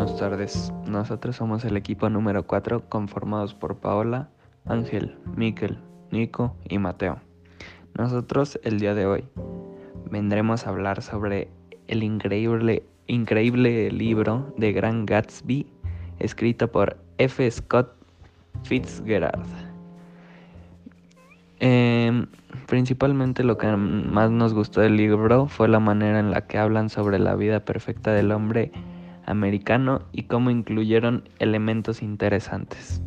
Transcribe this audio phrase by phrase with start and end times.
[0.00, 0.72] buenas tardes.
[0.86, 4.30] Nosotros somos el equipo número 4 conformados por Paola,
[4.64, 5.78] Ángel, Miquel,
[6.10, 7.18] Nico y Mateo.
[7.98, 9.24] Nosotros el día de hoy
[10.10, 11.50] vendremos a hablar sobre
[11.86, 15.66] el increíble, increíble libro de Gran Gatsby
[16.18, 17.50] escrito por F.
[17.50, 17.92] Scott
[18.62, 19.44] Fitzgerald.
[21.58, 22.26] Em,
[22.68, 26.88] principalmente lo que más nos gustó del libro fue la manera en la que hablan
[26.88, 28.72] sobre la vida perfecta del hombre
[29.26, 33.02] americano y cómo incluyeron elementos interesantes.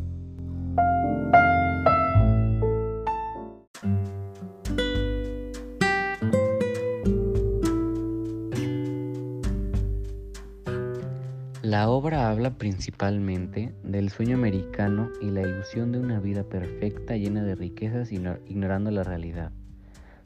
[11.74, 17.42] La obra habla principalmente del sueño americano y la ilusión de una vida perfecta llena
[17.42, 19.50] de riquezas ignorando la realidad.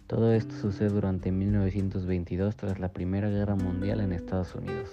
[0.09, 4.91] Todo esto sucede durante 1922 tras la Primera Guerra Mundial en Estados Unidos.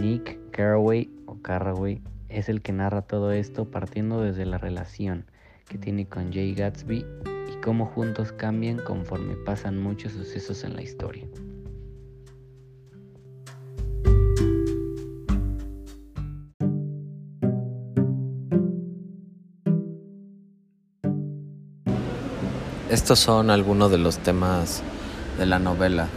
[0.00, 5.24] Nick Carraway o Carraway es el que narra todo esto partiendo desde la relación
[5.68, 6.98] que tiene con Jay Gatsby
[7.52, 11.26] y cómo juntos cambian conforme pasan muchos sucesos en la historia.
[22.90, 24.82] Estos son algunos de los temas
[25.38, 26.08] de la novela.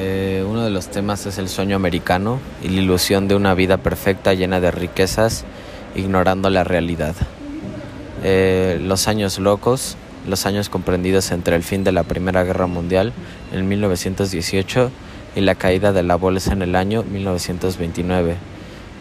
[0.00, 3.78] Eh, uno de los temas es el sueño americano y la ilusión de una vida
[3.78, 5.44] perfecta llena de riquezas,
[5.96, 7.16] ignorando la realidad.
[8.22, 9.96] Eh, los años locos,
[10.28, 13.12] los años comprendidos entre el fin de la Primera Guerra Mundial
[13.52, 14.92] en 1918
[15.34, 18.36] y la caída de la bolsa en el año 1929.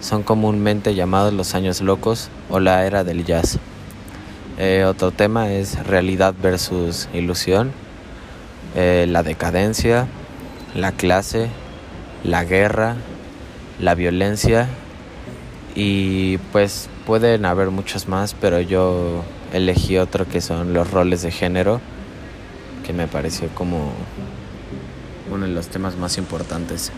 [0.01, 3.59] Son comúnmente llamados los años locos o la era del jazz.
[4.57, 7.71] Eh, otro tema es realidad versus ilusión,
[8.75, 10.07] la decadencia,
[10.75, 11.49] la clase,
[12.23, 12.95] la guerra,
[13.79, 14.67] la violencia
[15.75, 19.23] y pues pueden haber muchos más, pero yo
[19.53, 21.79] elegí otro que son los roles de género,
[22.85, 23.93] que me pareció como
[25.31, 26.91] uno de los temas más importantes.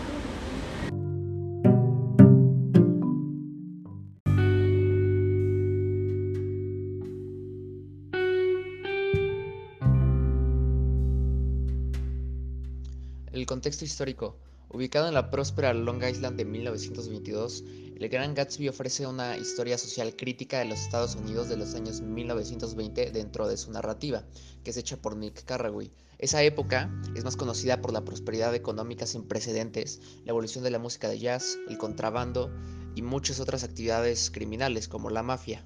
[13.40, 14.36] El contexto histórico.
[14.68, 17.64] Ubicado en la próspera Long Island de 1922,
[17.96, 22.02] el Gran Gatsby ofrece una historia social crítica de los Estados Unidos de los años
[22.02, 24.26] 1920 dentro de su narrativa,
[24.62, 25.90] que es hecha por Nick Carraway.
[26.18, 30.78] Esa época es más conocida por la prosperidad económica sin precedentes, la evolución de la
[30.78, 32.50] música de jazz, el contrabando
[32.94, 35.64] y muchas otras actividades criminales como la mafia.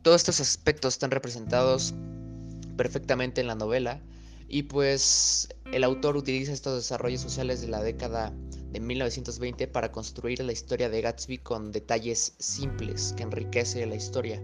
[0.00, 1.92] Todos estos aspectos están representados
[2.78, 4.00] perfectamente en la novela
[4.48, 8.32] y pues el autor utiliza estos desarrollos sociales de la década
[8.70, 14.42] de 1920 para construir la historia de Gatsby con detalles simples que enriquece la historia.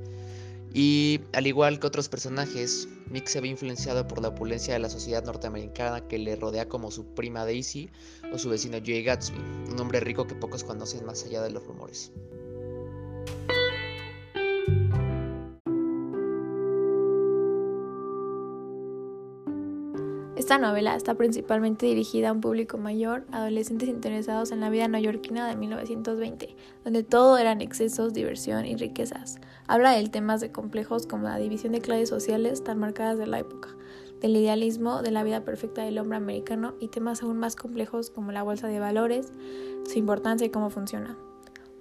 [0.73, 4.91] Y al igual que otros personajes, Nick se ve influenciado por la opulencia de la
[4.91, 7.89] sociedad norteamericana que le rodea como su prima Daisy
[8.33, 9.39] o su vecino Joey Gatsby,
[9.71, 12.13] un hombre rico que pocos conocen más allá de los rumores.
[20.49, 25.47] Esta novela está principalmente dirigida a un público mayor, adolescentes interesados en la vida neoyorquina
[25.47, 29.37] de 1920, donde todo eran excesos, diversión y riquezas.
[29.67, 33.41] Habla de temas de complejos como la división de clases sociales tan marcadas de la
[33.41, 33.77] época,
[34.23, 38.33] del idealismo de la vida perfecta del hombre americano y temas aún más complejos como
[38.33, 39.31] la bolsa de valores,
[39.85, 41.19] su importancia y cómo funciona.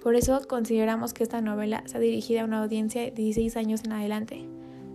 [0.04, 3.94] Por eso consideramos que esta novela está dirigida a una audiencia de 16 años en
[3.94, 4.46] adelante.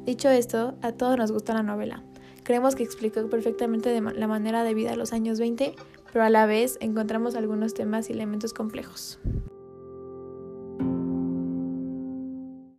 [0.05, 2.05] Dicho esto, a todos nos gusta la novela
[2.43, 5.75] Creemos que explicó perfectamente la manera de vida de los años 20,
[6.13, 9.19] pero a la vez encontramos algunos temas y elementos complejos.